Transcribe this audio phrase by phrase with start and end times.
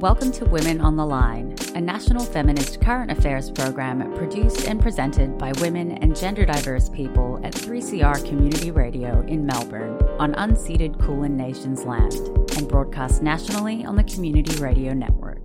[0.00, 5.36] Welcome to Women on the Line, a national feminist current affairs program produced and presented
[5.38, 11.36] by women and gender diverse people at 3CR Community Radio in Melbourne on unceded Kulin
[11.36, 12.14] Nations land
[12.56, 15.40] and broadcast nationally on the Community Radio Network.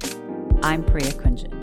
[0.61, 1.62] I'm Priya Kunjan.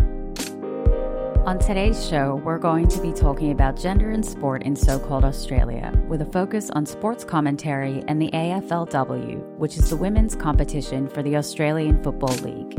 [1.46, 5.24] On today's show, we're going to be talking about gender and sport in so called
[5.24, 11.08] Australia, with a focus on sports commentary and the AFLW, which is the women's competition
[11.08, 12.78] for the Australian Football League.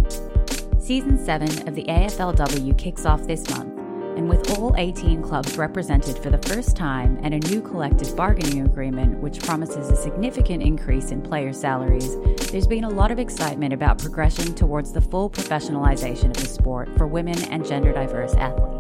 [0.80, 3.71] Season 7 of the AFLW kicks off this month,
[4.16, 8.66] and with all 18 clubs represented for the first time and a new collective bargaining
[8.66, 12.18] agreement which promises a significant increase in player salaries,
[12.52, 16.90] there's been a lot of excitement about progression towards the full professionalization of the sport
[16.98, 18.71] for women and gender diverse athletes.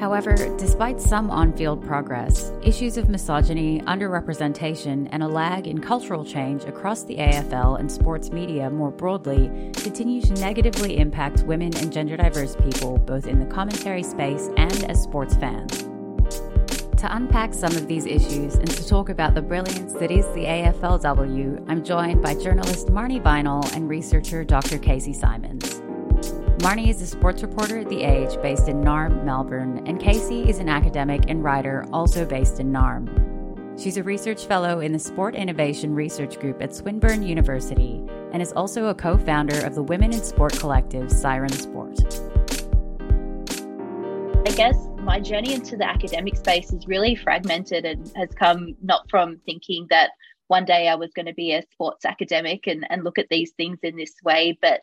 [0.00, 6.24] However, despite some on field progress, issues of misogyny, underrepresentation, and a lag in cultural
[6.24, 11.92] change across the AFL and sports media more broadly continue to negatively impact women and
[11.92, 15.82] gender diverse people both in the commentary space and as sports fans.
[16.96, 20.44] To unpack some of these issues and to talk about the brilliance that is the
[20.44, 24.78] AFLW, I'm joined by journalist Marnie Vinall and researcher Dr.
[24.78, 25.79] Kasey Symons.
[26.60, 30.58] Marnie is a sports reporter at The Age based in Naarm, Melbourne, and Kasey is
[30.58, 33.08] an academic and writer also based in Naarm.
[33.82, 38.52] She's a research fellow in the Sport Innovation Research Group at Swinburne University and is
[38.52, 41.98] also a co founder of the Women in Sport collective Siren Sport.
[44.46, 49.08] I guess my journey into the academic space is really fragmented and has come not
[49.08, 50.10] from thinking that
[50.48, 53.52] one day I was going to be a sports academic and, and look at these
[53.52, 54.82] things in this way, but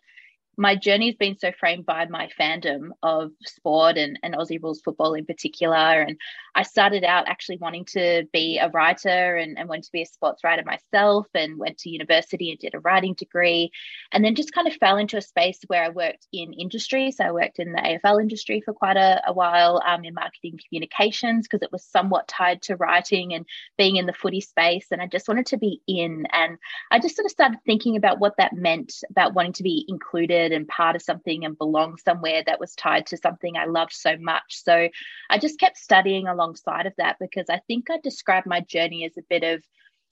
[0.58, 4.82] my journey has been so framed by my fandom of sport and, and Aussie rules
[4.82, 5.76] football in particular.
[5.76, 6.18] And
[6.56, 10.08] I started out actually wanting to be a writer and, and wanted to be a
[10.08, 13.70] sports writer myself and went to university and did a writing degree.
[14.12, 17.12] And then just kind of fell into a space where I worked in industry.
[17.12, 20.60] So I worked in the AFL industry for quite a, a while um, in marketing
[20.68, 23.46] communications because it was somewhat tied to writing and
[23.78, 24.88] being in the footy space.
[24.92, 26.26] And I just wanted to be in.
[26.34, 26.58] And
[26.90, 30.47] I just sort of started thinking about what that meant about wanting to be included
[30.52, 34.18] and part of something and belong somewhere that was tied to something I loved so
[34.20, 34.44] much.
[34.64, 34.90] So
[35.30, 39.18] I just kept studying alongside of that because I think I describe my journey as
[39.18, 39.64] a bit of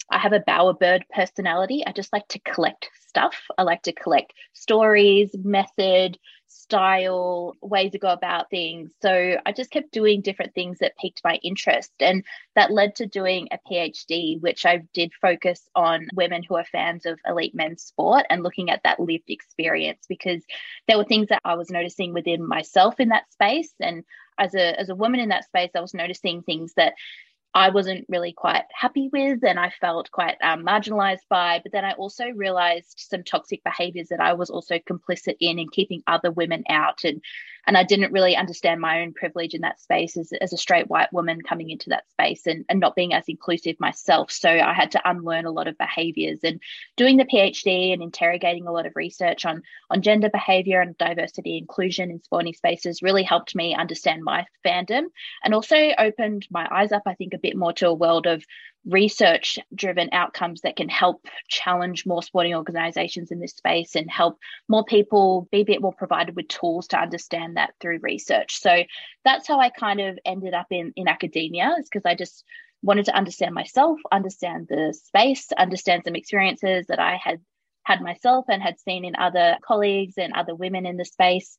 [0.10, 1.84] I have a bowerbird personality.
[1.86, 3.36] I just like to collect stuff.
[3.58, 6.20] I like to collect stories, method,
[6.56, 8.90] style, ways to go about things.
[9.02, 11.92] So I just kept doing different things that piqued my interest.
[12.00, 12.24] And
[12.56, 17.06] that led to doing a PhD, which I did focus on women who are fans
[17.06, 20.44] of elite men's sport and looking at that lived experience because
[20.88, 23.74] there were things that I was noticing within myself in that space.
[23.80, 24.04] And
[24.38, 26.94] as a as a woman in that space, I was noticing things that
[27.56, 31.62] I wasn't really quite happy with and I felt quite um, marginalized by.
[31.64, 35.70] But then I also realized some toxic behaviors that I was also complicit in in
[35.70, 37.06] keeping other women out.
[37.06, 37.22] And
[37.68, 40.88] and I didn't really understand my own privilege in that space as, as a straight
[40.88, 44.32] white woman coming into that space and, and not being as inclusive myself.
[44.32, 46.60] So I had to unlearn a lot of behaviors and
[46.96, 51.58] doing the PhD and interrogating a lot of research on, on gender behavior and diversity
[51.58, 55.06] inclusion in sporting spaces really helped me understand my fandom
[55.44, 58.44] and also opened my eyes up, I think, a bit more to a world of
[58.86, 64.38] research driven outcomes that can help challenge more sporting organizations in this space and help
[64.68, 68.60] more people be a bit more provided with tools to understand that through research.
[68.60, 68.84] So
[69.26, 72.46] that's how i kind of ended up in in academia is because i just
[72.82, 77.42] wanted to understand myself understand the space understand some experiences that i had
[77.84, 81.58] had myself and had seen in other colleagues and other women in the space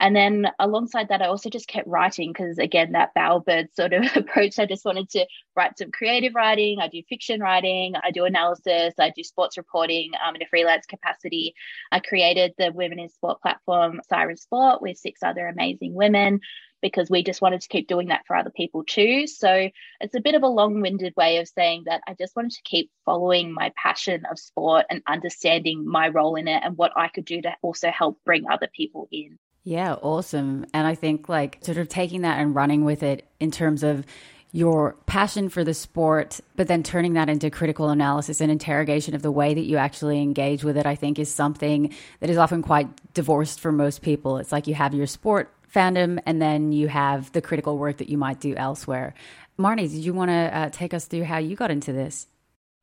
[0.00, 4.04] and then alongside that, I also just kept writing because, again, that bowerbird sort of
[4.16, 4.58] approach.
[4.58, 5.26] I just wanted to
[5.56, 6.78] write some creative writing.
[6.80, 7.94] I do fiction writing.
[7.96, 8.94] I do analysis.
[8.98, 11.54] I do sports reporting um, in a freelance capacity.
[11.90, 16.40] I created the Women in Sport platform, Siren Sport, with six other amazing women
[16.80, 19.26] because we just wanted to keep doing that for other people too.
[19.26, 19.68] So
[20.00, 22.62] it's a bit of a long winded way of saying that I just wanted to
[22.62, 27.08] keep following my passion of sport and understanding my role in it and what I
[27.08, 29.38] could do to also help bring other people in.
[29.68, 30.64] Yeah, awesome.
[30.72, 34.06] And I think like sort of taking that and running with it in terms of
[34.50, 39.20] your passion for the sport, but then turning that into critical analysis and interrogation of
[39.20, 42.62] the way that you actually engage with it, I think is something that is often
[42.62, 44.38] quite divorced for most people.
[44.38, 48.08] It's like you have your sport fandom and then you have the critical work that
[48.08, 49.12] you might do elsewhere.
[49.58, 52.26] Marnie, did you want to uh, take us through how you got into this?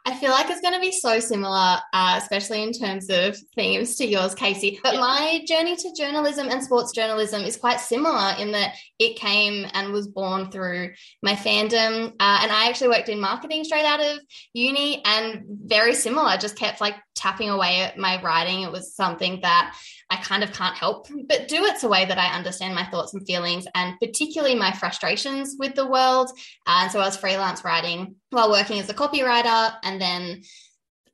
[0.07, 3.95] I feel like it's going to be so similar, uh, especially in terms of themes
[3.95, 4.79] to yours, Kasey.
[4.83, 9.65] But my journey to journalism and sports journalism is quite similar in that it came
[9.73, 10.91] and was born through
[11.23, 12.09] my fandom.
[12.19, 14.19] Uh, and I actually worked in marketing straight out of
[14.53, 18.61] uni and very similar, just kept like tapping away at my writing.
[18.61, 19.75] It was something that
[20.09, 23.13] I kind of can't help but do It's a way that I understand my thoughts
[23.13, 26.29] and feelings and particularly my frustrations with the world.
[26.67, 30.43] Uh, and so I was freelance writing while working as a copywriter and then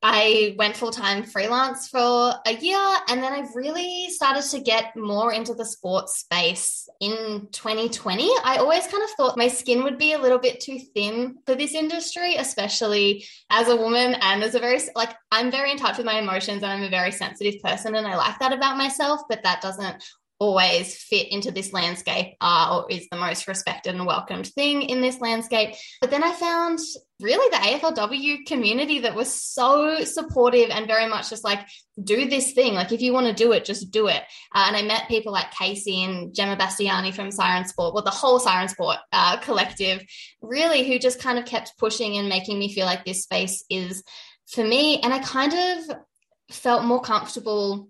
[0.04, 4.96] I went full time freelance for a year and then I really started to get
[4.96, 8.30] more into the sports space in 2020.
[8.44, 11.54] I always kind of thought my skin would be a little bit too thin for
[11.54, 15.98] this industry, especially as a woman and as a very, like, I'm very in touch
[15.98, 19.22] with my emotions and I'm a very sensitive person and I like that about myself,
[19.30, 20.04] but that doesn't
[20.42, 25.00] always fit into this landscape uh, or is the most respected and welcomed thing in
[25.00, 25.76] this landscape.
[26.02, 26.80] But then I found
[27.20, 31.60] really the AFLW community that was so supportive and very much just like,
[32.04, 32.74] do this thing.
[32.74, 34.24] Like, if you want to do it, just do it.
[34.56, 38.10] Uh, and I met people like Kasey and Gemma Bastiani from Siren Sport, well, the
[38.10, 40.04] whole Siren Sport uh, collective,
[40.42, 44.04] really, who just kind of kept pushing and making me feel like this space is
[44.52, 45.00] for me.
[45.02, 45.98] And I kind of
[46.50, 47.90] felt more comfortable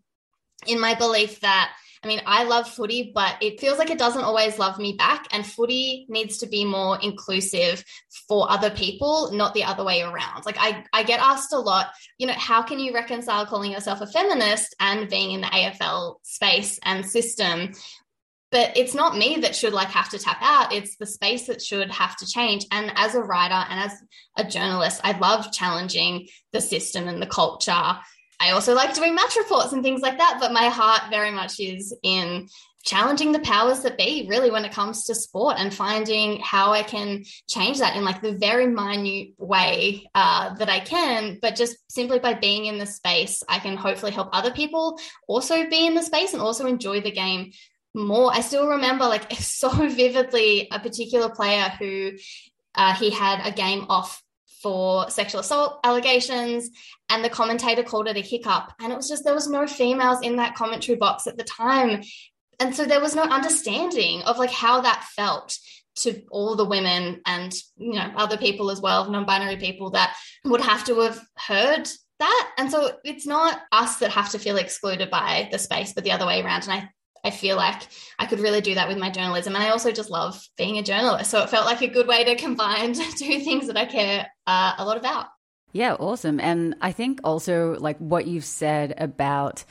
[0.67, 1.71] in my belief that
[2.03, 5.27] I mean, I love footy, but it feels like it doesn't always love me back.
[5.31, 7.83] And footy needs to be more inclusive
[8.27, 10.45] for other people, not the other way around.
[10.45, 14.01] Like I, I get asked a lot, you know, how can you reconcile calling yourself
[14.01, 17.73] a feminist and being in the AFL space and system?
[18.49, 20.73] But it's not me that should like have to tap out.
[20.73, 22.65] It's the space that should have to change.
[22.71, 23.93] And as a writer and as
[24.37, 27.99] a journalist, I love challenging the system and the culture
[28.41, 31.59] I also like doing match reports and things like that, but my heart very much
[31.59, 32.49] is in
[32.83, 36.81] challenging the powers that be really when it comes to sport and finding how I
[36.81, 41.37] can change that in like the very minute way uh, that I can.
[41.39, 45.69] But just simply by being in the space, I can hopefully help other people also
[45.69, 47.51] be in the space and also enjoy the game
[47.93, 48.33] more.
[48.33, 52.13] I still remember like so vividly a particular player who
[52.73, 54.23] uh, he had a game off
[54.61, 56.69] for sexual assault allegations
[57.09, 58.71] and the commentator called it a hiccup.
[58.79, 62.01] And it was just there was no females in that commentary box at the time.
[62.59, 65.57] And so there was no understanding of like how that felt
[65.93, 70.15] to all the women and you know other people as well non-binary people that
[70.45, 72.51] would have to have heard that.
[72.57, 76.11] And so it's not us that have to feel excluded by the space but the
[76.11, 76.63] other way around.
[76.63, 76.89] And i
[77.23, 77.83] I feel like
[78.17, 79.55] I could really do that with my journalism.
[79.55, 81.29] And I also just love being a journalist.
[81.29, 84.73] So it felt like a good way to combine two things that I care uh,
[84.77, 85.27] a lot about.
[85.73, 86.39] Yeah, awesome.
[86.39, 89.63] And I think also, like what you've said about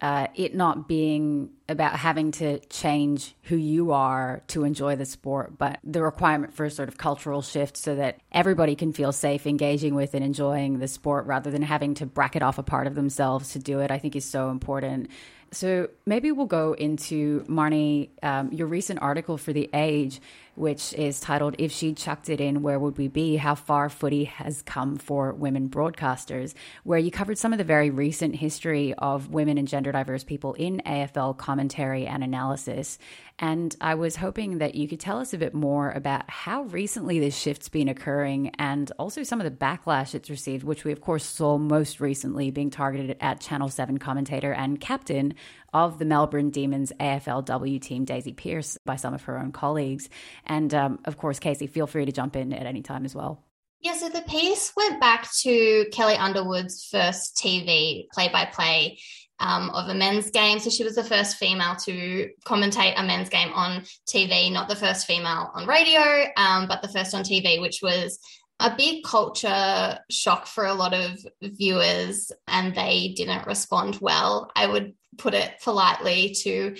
[0.00, 5.56] uh, it not being about having to change who you are to enjoy the sport,
[5.56, 9.46] but the requirement for a sort of cultural shift so that everybody can feel safe
[9.46, 12.94] engaging with and enjoying the sport rather than having to bracket off a part of
[12.94, 15.08] themselves to do it, I think is so important.
[15.54, 20.20] So maybe we'll go into Marnie, um, your recent article for The Age,
[20.56, 23.36] which is titled If She Chucked It In, Where Would We Be?
[23.36, 27.90] How Far Footy Has Come for Women Broadcasters, where you covered some of the very
[27.90, 32.98] recent history of women and gender diverse people in AFL commentary and analysis.
[33.38, 37.18] And I was hoping that you could tell us a bit more about how recently
[37.18, 41.00] this shift's been occurring and also some of the backlash it's received, which we, of
[41.00, 45.34] course, saw most recently being targeted at Channel 7 commentator and captain
[45.72, 50.08] of the Melbourne Demons AFLW team, Daisy Pearce, by some of her own colleagues.
[50.46, 53.42] And um, of course, Kasey, feel free to jump in at any time as well.
[53.80, 58.98] Yeah, so the piece went back to Kelli Underwood's first TV play by play
[59.40, 60.58] um, of a men's game.
[60.58, 64.76] So she was the first female to commentate a men's game on TV, not the
[64.76, 68.18] first female on radio, um, but the first on TV, which was
[68.60, 74.50] a big culture shock for a lot of viewers, and they didn't respond well.
[74.54, 76.76] I would put it politely to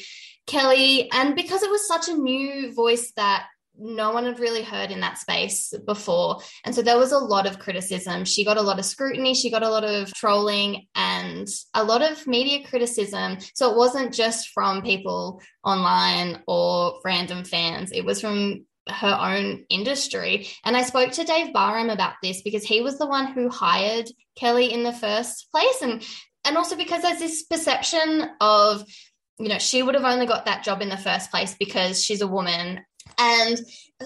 [0.46, 1.08] Kelli.
[1.12, 3.46] And because it was such a new voice that
[3.78, 6.40] no one had really heard in that space before.
[6.64, 8.24] And so there was a lot of criticism.
[8.24, 12.02] She got a lot of scrutiny, she got a lot of trolling and a lot
[12.02, 13.38] of media criticism.
[13.54, 19.64] So it wasn't just from people online or random fans, it was from her own
[19.70, 20.46] industry.
[20.64, 24.06] And I spoke to Dave Barham about this because he was the one who hired
[24.38, 25.82] Kelli in the first place.
[25.82, 26.06] And
[26.44, 28.84] and also because there's this perception of
[29.38, 32.20] you know she would have only got that job in the first place because she's
[32.20, 32.80] a woman
[33.18, 33.58] and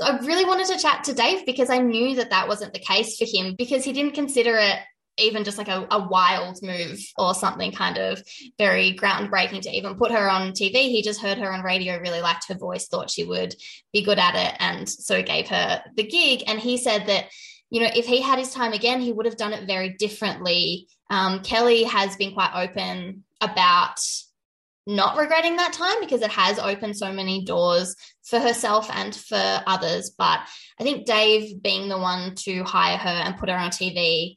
[0.03, 3.17] I really wanted to chat to Dave because I knew that that wasn't the case
[3.17, 4.79] for him because he didn't consider it
[5.21, 8.23] even just like a, a, wild move or something kind of
[8.57, 10.75] very groundbreaking to even put her on TV.
[10.75, 13.55] He just heard her on radio, really liked her voice, thought she would
[13.93, 16.45] be good at it, and so gave her the gig.
[16.47, 17.27] And he said that
[17.71, 20.89] you know, if he had his time again, he would have done it very differently.
[21.11, 24.01] Um, Kelli has been quite open about
[24.89, 29.63] not regretting that time because it has opened so many doors for herself and for
[29.67, 30.11] others.
[30.17, 30.41] But
[30.81, 34.37] I think Dave being the one to hire her and put her on TV,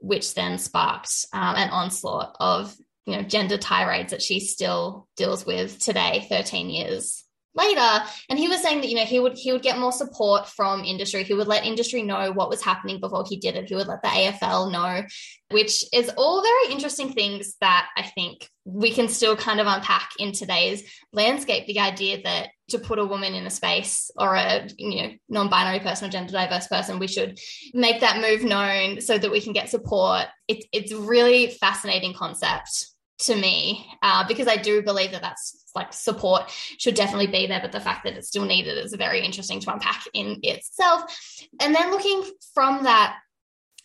[0.00, 2.74] which then sparked um, an onslaught of
[3.06, 8.48] you know gender tirades that she still deals with today, 13 years later and he
[8.48, 11.24] was saying that you know he would he would get more support from industry.
[11.24, 13.68] He would let industry know what was happening before he did it.
[13.68, 15.04] He would let the AFL know
[15.52, 20.10] which is all very interesting things that I think we can still kind of unpack
[20.18, 20.82] in today's
[21.12, 21.66] landscape.
[21.66, 25.80] The idea that to put a woman in a space or a you know non-binary
[25.80, 27.38] person or gender diverse person we should
[27.74, 30.26] make that move known so that we can get support.
[30.48, 32.91] It's it's really fascinating concept
[33.22, 37.60] to me uh, because I do believe that that's like support should definitely be there,
[37.60, 41.04] but the fact that it's still needed is very interesting to unpack in itself.
[41.60, 42.22] And then looking
[42.54, 43.16] from that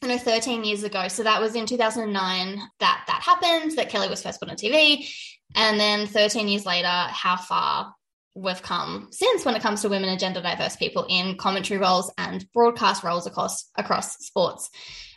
[0.01, 4.07] you know 13 years ago so that was in 2009 that that happened that kelli
[4.07, 5.09] was first put on tv
[5.55, 7.95] and then 13 years later how far
[8.35, 12.13] we've come since when it comes to women and gender diverse people in commentary roles
[12.19, 14.69] and broadcast roles across across sports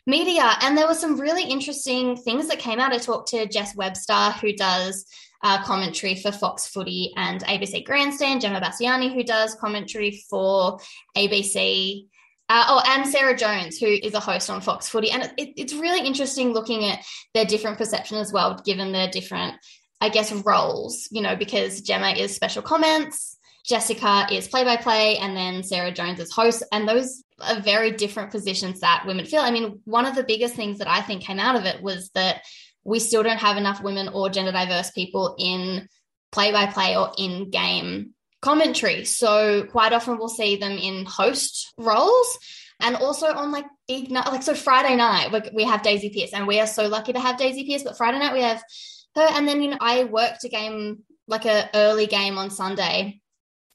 [0.07, 0.53] media.
[0.61, 2.93] And there were some really interesting things that came out.
[2.93, 5.07] I talked to Jess Webster, who does
[5.43, 10.79] uh, commentary for Fox Footy and ABC Grandstand, Gemma Bastiani, who does commentary for
[11.17, 12.07] ABC.
[12.49, 15.11] Uh, oh, and Sarah Jones, who is a host on Fox Footy.
[15.11, 19.55] And it, it's really interesting looking at their different perception as well, given their different,
[20.01, 25.17] I guess, roles, you know, because Gemma is special comments, Jessica is play by play,
[25.19, 26.65] and then Sarah Jones is host.
[26.73, 29.41] And those are very different positions that women feel.
[29.41, 32.11] I mean, one of the biggest things that I think came out of it was
[32.15, 32.43] that
[32.85, 35.89] we still don't have enough women or gender diverse people in
[36.33, 39.05] play by play or in game commentary.
[39.05, 42.39] So quite often we'll see them in host roles
[42.81, 46.47] and also on like big night, like so Friday night we have Daisy Pearce and
[46.47, 48.63] we are so lucky to have Daisy Pearce, but Friday night we have
[49.17, 53.21] her and then you know I worked a game like a early game on Sunday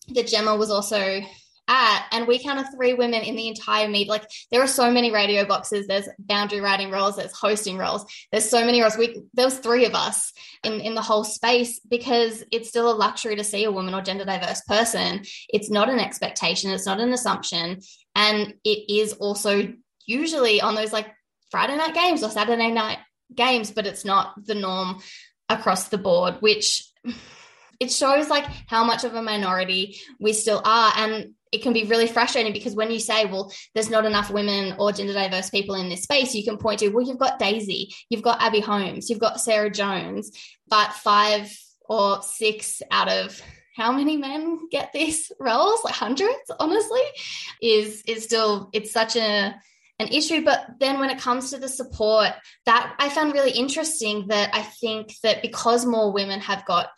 [0.09, 1.21] that Gemma was also
[1.67, 4.07] at and we counted three women in the entire meet.
[4.07, 5.87] Like there are so many radio boxes.
[5.87, 7.15] There's boundary writing roles.
[7.15, 8.05] There's hosting roles.
[8.31, 8.97] There's so many roles.
[8.97, 10.31] We there was three of us
[10.63, 14.01] in in the whole space because it's still a luxury to see a woman or
[14.01, 15.23] gender diverse person.
[15.49, 16.71] It's not an expectation.
[16.71, 17.81] It's not an assumption.
[18.15, 19.73] And it is also
[20.05, 21.07] usually on those like
[21.49, 22.99] friday night games or saturday night
[23.33, 24.99] games but it's not the norm
[25.49, 26.83] across the board which
[27.79, 30.93] it shows like how much of a minority we still are.
[30.95, 34.75] And it can be really frustrating because when you say, well, there's not enough women
[34.77, 37.95] or gender diverse people in this space, you can point to, well, you've got Daisy,
[38.09, 40.31] you've got Abbey Holmes, you've got Sarah Jones,
[40.67, 41.57] but five
[41.87, 43.41] or six out of
[43.77, 45.81] how many men get these roles?
[45.85, 47.03] Like hundreds honestly
[47.61, 49.55] is is still it's such a
[49.97, 50.43] an issue.
[50.43, 52.33] But then when it comes to the support
[52.65, 56.89] that i found really interesting that i think that because more women have got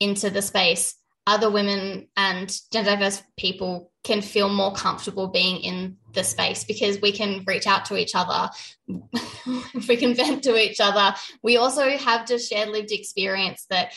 [0.00, 0.94] into the space
[1.26, 7.00] other women and gender diverse people can feel more comfortable being in the space because
[7.00, 8.48] we can reach out to each other
[9.88, 11.16] we can vent to each other.
[11.42, 13.92] We also have just shared lived experience that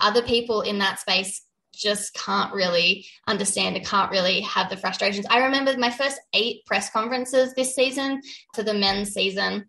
[0.00, 1.42] other people in that space
[1.72, 5.26] just can't really understand and can't really have the frustrations.
[5.30, 8.20] I remember my first eight press conferences this season
[8.54, 9.66] for the men's season.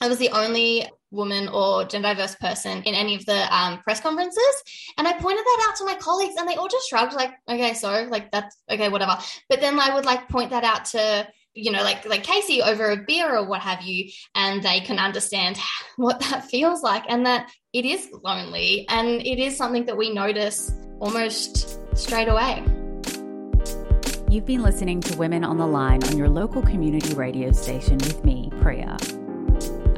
[0.00, 4.00] I was the only woman or gender diverse person in any of the um, press
[4.00, 4.62] conferences.
[4.96, 7.74] And I pointed that out to my colleagues and they all just shrugged, like, okay,
[7.74, 9.18] so like that's okay, whatever.
[9.48, 12.90] But then I would like point that out to you know like like kasey over
[12.90, 15.58] a beer or what have you and they can understand
[15.96, 20.12] what that feels like and that it is lonely and it is something that we
[20.12, 22.62] notice almost straight away
[24.30, 28.26] You've been listening to Women on the Line on your local community radio station with
[28.26, 28.98] me, Priya.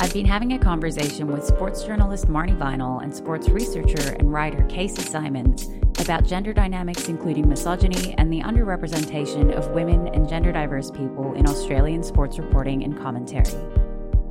[0.03, 4.65] I've been having a conversation with sports journalist Marnie Vinall and sports researcher and writer
[4.65, 5.69] Kasey Symons
[6.01, 11.47] about gender dynamics, including misogyny and the underrepresentation of women and gender diverse people in
[11.47, 13.55] Australian sports reporting and commentary.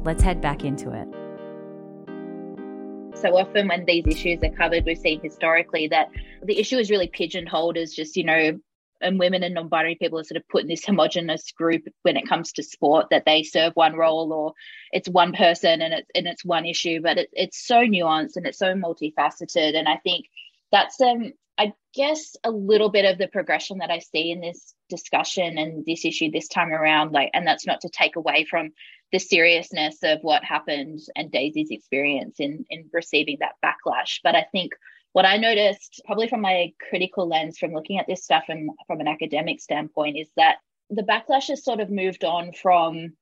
[0.04, 1.08] Let's head back into it.
[3.16, 6.08] So often, when these issues are covered, we've seen historically that
[6.42, 8.60] the issue is really pigeonholed as just, you know,
[9.02, 12.28] and women and non-binary people are sort of put in this homogenous group when it
[12.28, 14.54] comes to sport that they serve one role or
[14.92, 18.46] it's one person and it's and it's one issue but it, it's so nuanced and
[18.46, 19.76] it's so multifaceted.
[19.76, 20.26] And i think
[20.72, 24.74] that's um i guess a little bit of the progression that i see in this
[24.90, 28.72] discussion and this issue this time around like and that's not to take away from
[29.12, 34.20] the seriousness of what happened and daisy's experience in in receiving that backlash.
[34.24, 34.74] But i think
[35.14, 39.00] what I noticed, probably from my critical lens, from looking at this stuff and from
[39.00, 40.58] an academic standpoint, is that
[40.90, 43.14] the backlash has sort of moved on from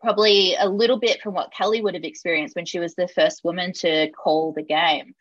[0.00, 3.44] probably a little bit from what Kelli would have experienced when she was the first
[3.44, 5.14] woman to call the game.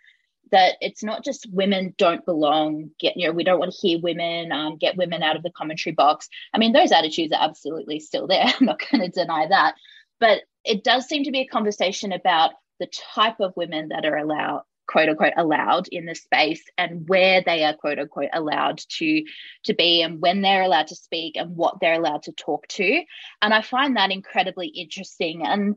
[0.52, 2.90] That it's not just women don't belong.
[3.00, 4.52] Get you know we don't want to hear women.
[4.52, 6.28] Um, get women out of the commentary box.
[6.54, 8.46] I mean those attitudes are absolutely still there.
[8.60, 9.76] I'm not going to deny that,
[10.20, 14.18] but it does seem to be a conversation about the type of women that are
[14.18, 19.24] allowed quote unquote allowed in the space and where they are quote unquote allowed to
[19.64, 23.02] to be and when they're allowed to speak and what they're allowed to talk to
[23.42, 25.76] and i find that incredibly interesting and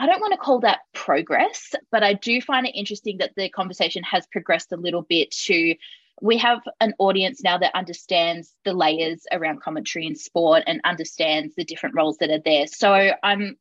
[0.00, 3.48] I don't want to call that progress, but I do find it interesting that the
[3.48, 5.74] conversation has progressed a little bit to
[6.22, 11.54] we have an audience now that understands the layers around commentary and sport and understands
[11.56, 12.66] the different roles that are there.
[12.66, 13.56] So I'm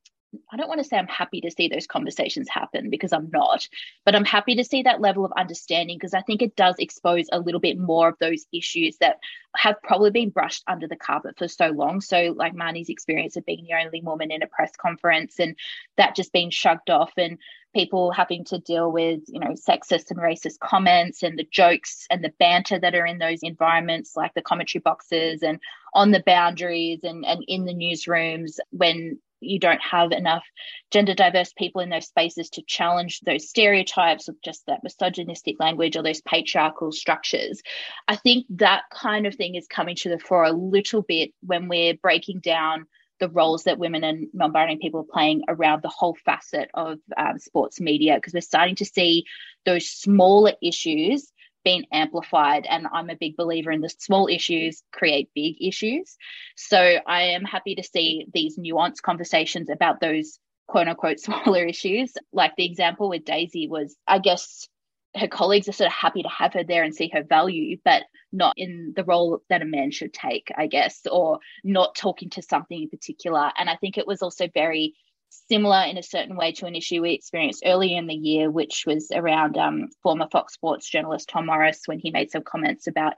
[0.51, 3.67] I don't want to say I'm happy to see those conversations happen because I'm not,
[4.06, 7.27] but I'm happy to see that level of understanding because I think it does expose
[7.32, 9.17] a little bit more of those issues that
[9.56, 12.01] have probably been brushed under the carpet for so long.
[12.01, 15.56] So, like Marnie's experience of being the only woman in a press conference and
[15.98, 17.38] that just being shrugged off, and
[17.77, 22.24] people having to deal with, you know, sexist and racist comments and the jokes and
[22.24, 25.60] the banter that are in those environments, like the commentary boxes and
[25.94, 30.44] on the boundaries and, and in the newsrooms when you don't have enough
[30.91, 35.96] gender diverse people in those spaces to challenge those stereotypes of just that misogynistic language
[35.96, 37.62] or those patriarchal structures.
[38.08, 41.67] I think that kind of thing is coming to the fore a little bit when
[41.67, 42.86] we're breaking down
[43.20, 47.39] the roles that women and non-binary people are playing around the whole facet of um,
[47.39, 49.25] sports media because we're starting to see
[49.65, 51.32] those smaller issues
[51.68, 52.66] been amplified.
[52.66, 56.16] And I'm a big believer in the small issues create big issues.
[56.56, 62.14] So I am happy to see these nuanced conversations about those quote unquote smaller issues.
[62.32, 64.70] Like the example with Daisy was, I guess
[65.18, 68.04] her colleagues are sort of happy to have her there and see her value, but
[68.32, 72.42] not in the role that a man should take, I guess, or not talking to
[72.42, 73.52] something in particular.
[73.58, 74.94] And I think it was also very
[75.29, 78.84] similar in a certain way to an issue we experienced earlier in the year, which
[78.86, 83.13] was around um, former Fox Sports journalist Tom Morris when he made some comments about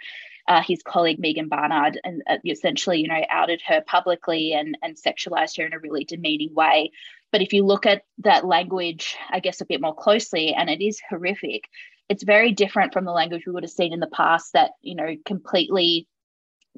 [0.47, 4.97] uh, his colleague Megan Barnard and uh, essentially, you know, outed her publicly and, and
[4.97, 6.91] sexualized her in a really demeaning way.
[7.31, 10.83] But if you look at that language, I guess, a bit more closely, and it
[10.83, 11.65] is horrific,
[12.09, 14.95] it's very different from the language we would have seen in the past that, you
[14.95, 16.07] know, completely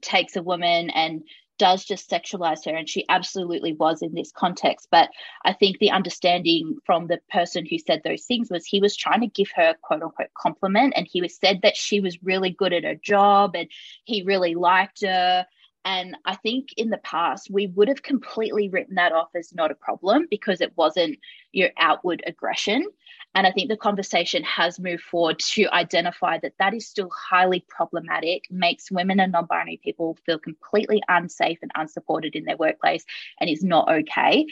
[0.02, 1.24] takes a woman and
[1.62, 5.12] does just sexualize her and she absolutely was in this context but
[5.46, 9.22] i think the understanding from the person who said those things was he was trying
[9.22, 12.74] to give her quote unquote compliment and he was said that she was really good
[12.74, 13.70] at her job and
[14.06, 15.46] he really liked her
[15.84, 19.72] and I think in the past, we would have completely written that off as not
[19.72, 21.18] a problem because it wasn't
[21.52, 22.86] your outward aggression.
[23.34, 27.66] And I think the conversation has moved forward to identify that that is still highly
[27.70, 33.06] problematic, makes women and non binary people feel completely unsafe and unsupported in their workplace,
[33.40, 34.46] and is not okay.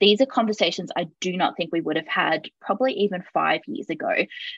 [0.00, 3.88] These are conversations I do not think we would have had probably even five years
[3.88, 4.12] ago.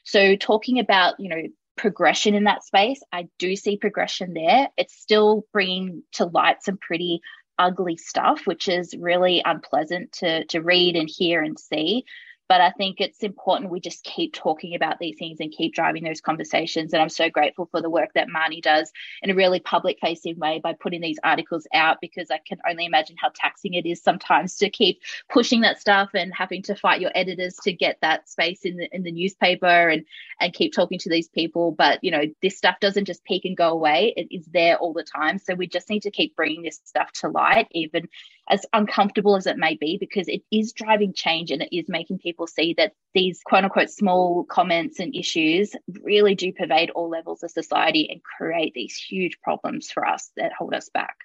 [0.05, 1.43] So, talking about, you know,
[1.77, 4.69] progression in that space, I do see progression there.
[4.77, 7.21] It's still bringing to light some pretty
[7.59, 12.05] ugly stuff, which is really unpleasant to, to read and hear and see.
[12.49, 16.05] But I think it's important we just keep talking about these things and keep driving
[16.05, 16.93] those conversations.
[16.93, 18.91] And I'm so grateful for the work that Marnie does
[19.23, 22.87] in a really public facing way by putting these articles out because I can only
[22.87, 27.01] imagine how taxing it is sometimes to keep pushing that stuff and having to fight
[27.01, 30.05] your editors to get that space in the in the newspaper and
[30.41, 31.73] and keep talking to these people.
[31.73, 34.15] But you know, this stuff doesn't just peak and go away.
[34.17, 35.39] It is there all the time.
[35.39, 38.09] So we just need to keep bringing this stuff to light, even
[38.51, 42.19] as uncomfortable as it may be, because it is driving change and it is making
[42.19, 45.73] people see that these quote unquote small comments and issues
[46.03, 50.53] really do pervade all levels of society and create these huge problems for us that
[50.53, 51.17] hold us back.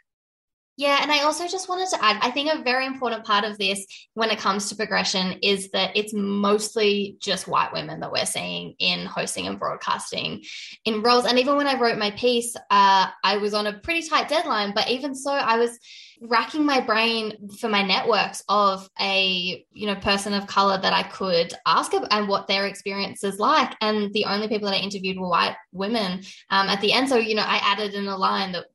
[0.76, 3.60] Yeah, and I also just wanted to add I think a very important part of
[3.60, 8.26] this when it comes to progression is that it's mostly just white women that we're
[8.26, 10.44] seeing in hosting and broadcasting
[10.86, 11.26] in roles.
[11.26, 14.74] And even when I wrote my piece, uh, I was on a pretty tight deadline,
[14.74, 15.78] but even so, I was
[16.22, 21.04] racking my brain for my networks of a you know person of color that I
[21.04, 23.76] could ask and what their experience is like.
[23.80, 27.10] And the only people that I interviewed were white women um, at the end.
[27.10, 28.66] So you know, I added in a line that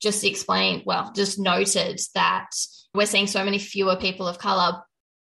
[0.00, 2.48] just explained, well, just noted that
[2.94, 4.80] we're seeing so many fewer people of color,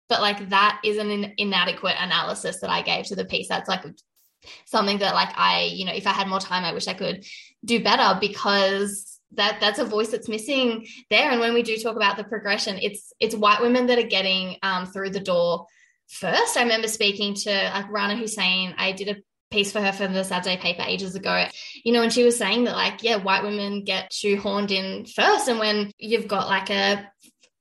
[0.09, 3.49] but like that is an inadequate analysis that I gave to the piece.
[3.49, 3.85] That's like
[4.67, 7.25] something that like I, you know, if I had more time, I wish I could
[7.65, 11.31] do better because that that's a voice that's missing there.
[11.31, 14.57] And when we do talk about the progression, it's it's white women that are getting
[14.63, 15.67] um, through the door
[16.09, 16.57] first.
[16.57, 18.75] I remember speaking to like Rana Hussain.
[18.77, 19.17] I did a
[19.55, 21.47] piece for her for the Saturday paper ages ago,
[21.85, 25.49] you know, and she was saying that like, yeah, white women get shoehorned in first.
[25.49, 27.09] And when you've got like a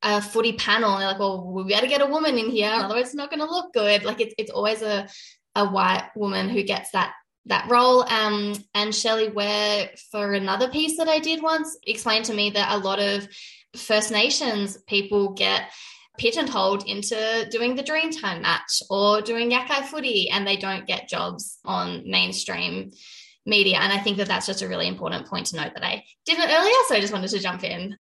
[0.05, 3.15] a footy panel they're like, well, we better get a woman in here, otherwise it's
[3.15, 4.03] not going to look good.
[4.03, 5.07] Like it's, it's always a,
[5.55, 7.13] a white woman who gets that
[7.45, 8.03] that role.
[8.03, 12.71] Um, and Shelley Ware, for another piece that I did once, explained to me that
[12.71, 13.27] a lot of
[13.75, 15.71] First Nations people get
[16.17, 21.59] pigeonholed into doing the Dreamtime match or doing Yokayi footy, and they don't get jobs
[21.65, 22.91] on mainstream
[23.45, 23.77] media.
[23.77, 26.49] And I think that that's just a really important point to note that I didn't
[26.49, 26.73] earlier.
[26.87, 27.97] So I just wanted to jump in.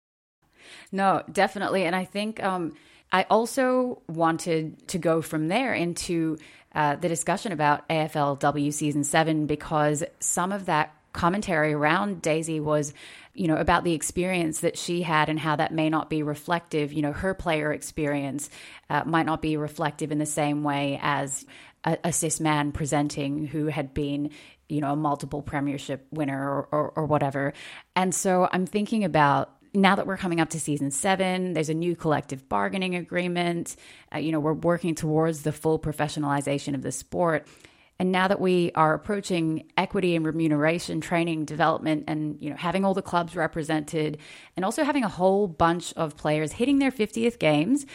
[0.91, 1.85] No, definitely.
[1.85, 2.75] And I think um,
[3.11, 6.37] I also wanted to go from there into
[6.73, 12.93] uh, the discussion about AFLW season seven because some of that commentary around Daisy was,
[13.33, 16.91] you know, about the experience that she had and how that may not be reflective.
[16.91, 18.49] You know, her player experience
[18.89, 21.45] uh, might not be reflective in the same way as
[21.83, 24.31] a, a cis man presenting who had been,
[24.67, 27.53] you know, a multiple premiership winner or, or, or whatever.
[27.95, 31.73] And so I'm thinking about now that we're coming up to season seven, there's a
[31.73, 33.75] new collective bargaining agreement.
[34.13, 37.47] Uh, you know, we're working towards the full professionalization of the sport.
[38.01, 42.83] And now that we are approaching equity and remuneration, training, development, and you know having
[42.83, 44.17] all the clubs represented,
[44.55, 47.85] and also having a whole bunch of players hitting their 50th games,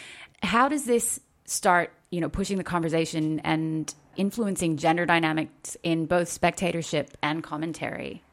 [0.41, 1.91] how does this start?
[2.09, 8.23] You know, pushing the conversation and influencing gender dynamics in both spectatorship and commentary.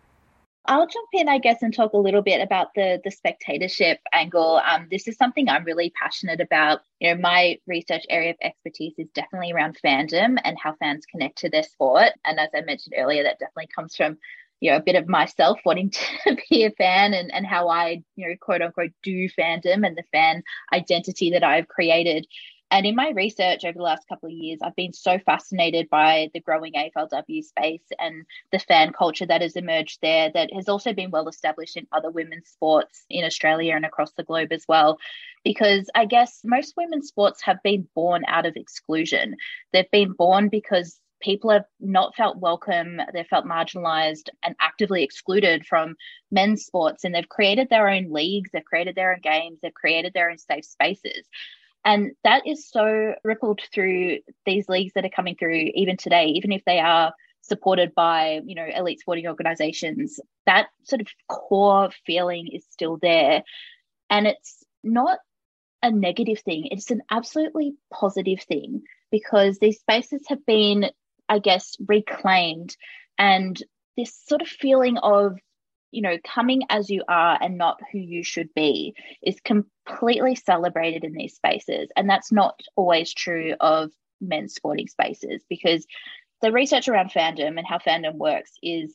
[0.67, 4.61] I'll jump in, I guess, and talk a little bit about the the spectatorship angle.
[4.65, 6.81] Um, this is something I'm really passionate about.
[7.01, 11.39] You know, my research area of expertise is definitely around fandom and how fans connect
[11.39, 12.13] to their sport.
[12.25, 14.17] And as I mentioned earlier, that definitely comes from
[14.61, 15.91] you know a bit of myself wanting
[16.25, 19.97] to be a fan and and how I you know quote unquote do fandom and
[19.97, 22.27] the fan identity that I've created.
[22.71, 26.31] And in my research over the last couple of years, I've been so fascinated by
[26.35, 30.93] the growing AFLW space and the fan culture that has emerged there, that has also
[30.93, 34.99] been well established in other women's sports in Australia and across the globe as well.
[35.45, 39.37] Because I guess most women's sports have been born out of exclusion.
[39.73, 45.65] They've been born because people have not felt welcome, they've felt marginalized and actively excluded
[45.65, 45.95] from
[46.31, 47.05] men's sports.
[47.05, 50.39] And they've created their own leagues, they've created their own games, they've created their own
[50.39, 51.27] safe spaces.
[51.85, 56.53] And that is so rippled through these leagues that are coming through even today, even
[56.53, 62.49] if they are supported by, you know, elite sporting organizations, that sort of core feeling
[62.53, 63.43] is still there.
[64.09, 65.19] And it's not
[65.83, 70.87] a negative thing, it's an absolutely positive thing because these spaces have been,
[71.29, 72.75] I guess, reclaimed.
[73.19, 73.63] And
[73.97, 75.37] this sort of feeling of
[75.95, 79.39] you know, coming as you are and not who you should be is
[79.87, 81.89] completely celebrated in these spaces.
[81.97, 85.87] And that's not always true of men's sporting spaces because
[86.41, 88.95] the research around fandom and how fandom works is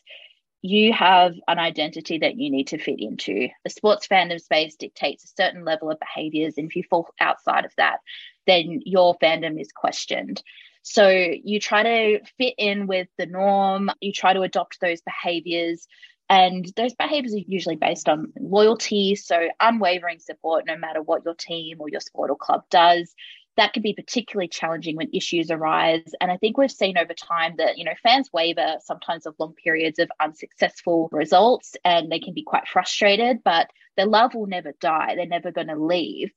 [0.62, 3.48] you have an identity that you need to fit into.
[3.64, 6.56] The sports fandom space dictates a certain level of behaviors.
[6.58, 8.00] And if you fall outside of that,
[8.46, 10.44] then your fandom is questioned.
[10.82, 15.88] So you try to fit in with the norm, you try to adopt those behaviors
[16.30, 21.34] and those behaviors are usually based on loyalty, so unwavering support no matter what your
[21.34, 23.14] team or your sport or club does.
[23.58, 26.14] That can be particularly challenging when issues arise.
[26.22, 29.54] And I think we've seen over time that, you know, fans waver sometimes of long
[29.54, 34.74] periods of unsuccessful results and they can be quite frustrated, but their love will never
[34.80, 35.16] die.
[35.16, 36.32] They're never going to leave.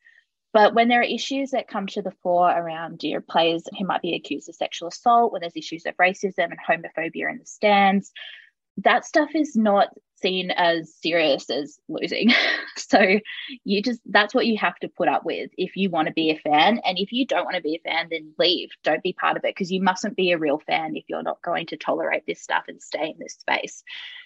[0.55, 4.03] But when there are issues that come to the fore around your players who might
[4.03, 8.13] be accused of sexual assault, when there's issues of racism and homophobia in the stands,
[8.79, 9.89] that stuff is not
[10.23, 12.33] seen as serious as losing.
[12.77, 13.19] so
[13.65, 16.31] you just that's what you have to put up with if you want to be
[16.31, 16.81] a fan.
[16.85, 18.71] And if you don't want to be a fan, then leave.
[18.85, 21.43] Don't be part of it because you mustn't be a real fan if you're not
[21.43, 23.83] going to tolerate this stuff and stay in this space.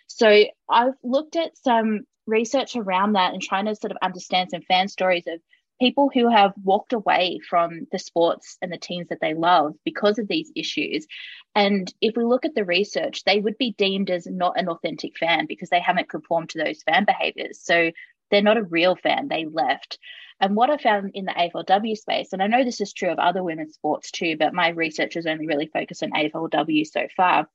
[0.07, 4.63] So I've looked at some research around that and trying to sort of understand some
[4.63, 5.41] fan stories of
[5.79, 10.19] people who have walked away from the sports and the teams that they love because
[10.19, 11.07] of these issues.
[11.55, 15.19] And if we look at the research, they would be deemed as not an authentic
[15.19, 17.61] fan because they haven't conformed to those fan behaviors.
[17.61, 17.91] So
[18.31, 19.99] they're not a real fan, they left.
[20.41, 23.19] And what I found in the AFLW space, and I know this is true of
[23.19, 27.49] other women's sports too, but my research has only really focused on AFLW so far,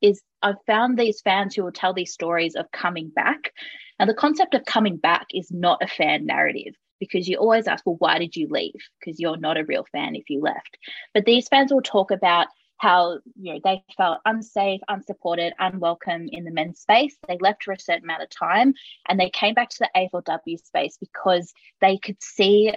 [0.00, 3.52] is I've found these fans who will tell these stories of coming back.
[3.98, 7.84] And the concept of coming back is not a fan narrative because you always ask,
[7.84, 8.80] well, why did you leave?
[9.00, 10.76] Because you're not a real fan if you left.
[11.14, 12.46] But these fans will talk about
[12.80, 17.14] how you know they felt unsafe, unsupported, unwelcome in the men's space.
[17.28, 18.74] They left for a certain amount of time
[19.08, 22.72] and they came back to the AFLW space because they could see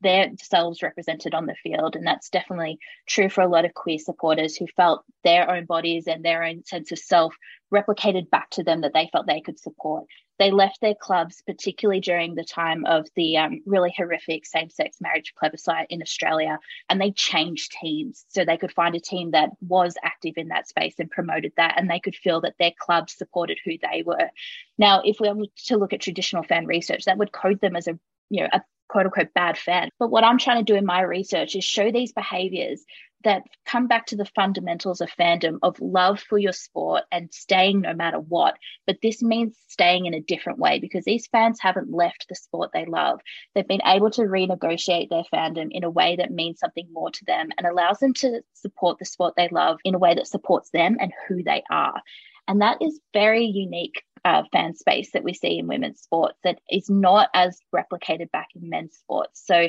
[0.00, 1.96] themselves represented on the field.
[1.96, 6.06] And that's definitely true for a lot of queer supporters who felt their own bodies
[6.06, 7.36] and their own sense of self
[7.72, 10.06] replicated back to them that they felt they could support
[10.38, 14.98] they left their clubs, particularly during the time of the um, really horrific same sex
[15.00, 19.50] marriage plebiscite in Australia, and they changed teams so they could find a team that
[19.60, 23.08] was active in that space and promoted that, and they could feel that their club
[23.08, 24.30] supported who they were.
[24.78, 27.88] Now, if we were to look at traditional fan research, that would code them as
[27.88, 29.90] a you know a quote unquote bad fan.
[29.98, 32.84] But what I'm trying to do in my research is show these behaviors
[33.24, 37.80] that come back to the fundamentals of fandom of love for your sport and staying
[37.80, 38.54] no matter what.
[38.86, 42.70] But this means staying in a different way because these fans haven't left the sport
[42.72, 43.20] they love.
[43.54, 47.24] They've been able to renegotiate their fandom in a way that means something more to
[47.24, 50.70] them and allows them to support the sport they love in a way that supports
[50.70, 52.00] them and who they are.
[52.48, 56.60] And that is very unique uh, fan space that we see in women's sports that
[56.70, 59.42] is not as replicated back in men's sports.
[59.44, 59.68] So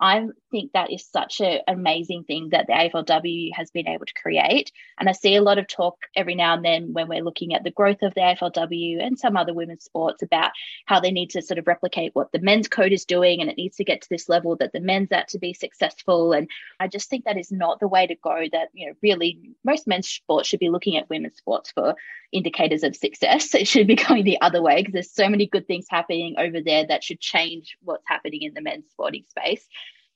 [0.00, 4.14] I think that is such an amazing thing that the AFLW has been able to
[4.14, 4.70] create.
[4.98, 7.64] And I see a lot of talk every now and then when we're looking at
[7.64, 10.52] the growth of the AFLW and some other women's sports about
[10.86, 13.56] how they need to sort of replicate what the men's code is doing and it
[13.56, 16.32] needs to get to this level that the men's at to be successful.
[16.32, 19.40] And I just think that is not the way to go, that, you know, really
[19.64, 21.96] most men's sports should be looking at women's sports for
[22.32, 23.54] indicators of success.
[23.58, 26.60] It should be going the other way because there's so many good things happening over
[26.60, 29.66] there that should change what's happening in the men's sporting space.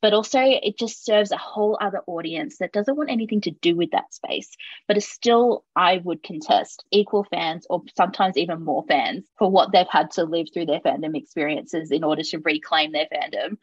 [0.03, 3.77] But also, it just serves a whole other audience that doesn't want anything to do
[3.77, 4.51] with that space,
[4.88, 9.73] but is still, I would contest, equal fans or sometimes even more fans for what
[9.73, 13.59] they've had to live through their fandom experiences in order to reclaim their fandom.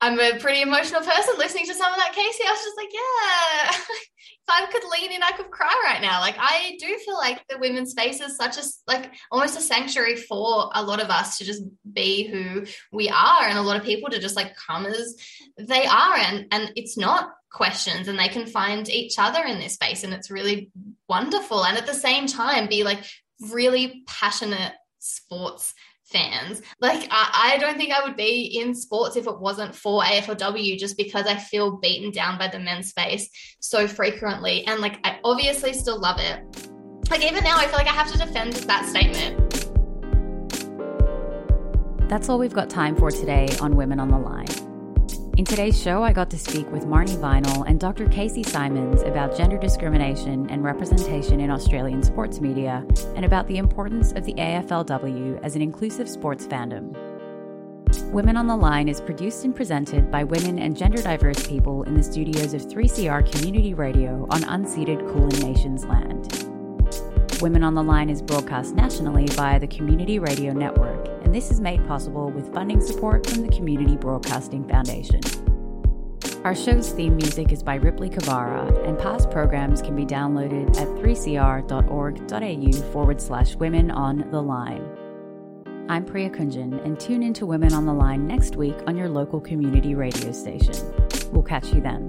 [0.00, 2.46] I'm a pretty emotional person listening to some of that, Kasey.
[2.46, 6.20] I was just like, yeah, if I could lean in, I could cry right now.
[6.20, 10.14] Like, I do feel like the women's space is such a, like, almost a sanctuary
[10.14, 13.82] for a lot of us to just be who we are and a lot of
[13.82, 15.16] people to just like come as
[15.58, 16.16] they are.
[16.16, 20.04] And, and it's not questions and they can find each other in this space.
[20.04, 20.70] And it's really
[21.08, 21.64] wonderful.
[21.64, 23.04] And at the same time, be like
[23.50, 25.74] really passionate sports
[26.10, 26.62] fans.
[26.80, 30.78] Like, I, I, don't think I would be in sports if it wasn't for AFLW,
[30.78, 33.28] just because I feel beaten down by the men's space
[33.60, 34.66] so frequently.
[34.66, 36.70] And like, I obviously still love it.
[37.10, 39.48] Like, even now, I feel like I have to defend that statement.
[42.08, 44.67] That's all we've got time for today on Women on the Line.
[45.38, 48.06] In today's show, I got to speak with Marnie Vinall and Dr.
[48.06, 54.10] Kasey Symons about gender discrimination and representation in Australian sports media and about the importance
[54.10, 56.92] of the AFLW as an inclusive sports fandom.
[58.10, 61.94] Women on the Line is produced and presented by women and gender diverse people in
[61.94, 66.48] the studios of 3CR Community Radio on unceded Kulin Nations land.
[67.40, 71.60] Women on the Line is broadcast nationally via the Community Radio Network, and this is
[71.60, 75.20] made possible with funding support from the Community Broadcasting Foundation.
[76.42, 80.88] Our show's theme music is by Ripley Kavara, and past programs can be downloaded at
[80.88, 84.88] 3cr.org.au forward slash women on the line.
[85.90, 89.38] I'm Priya Kunjan, and tune into Women on the Line next week on your local
[89.38, 90.76] community radio station.
[91.30, 92.08] We'll catch you then.